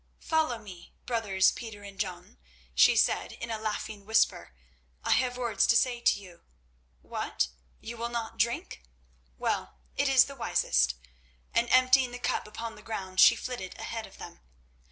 [0.17, 2.39] "Follow me, brothers Peter and John,"
[2.73, 4.55] she said in a laughing whisper.
[5.03, 6.41] "I have words to say to you.
[7.03, 7.49] What!
[7.79, 8.81] you will not drink?
[9.37, 10.95] Well, it is wisest."
[11.53, 14.39] And emptying the cup upon the ground she flitted ahead of them.